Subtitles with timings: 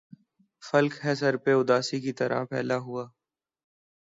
[0.63, 3.05] فلک ہے سر پہ اُداسی کی طرح پھیلا ہُوا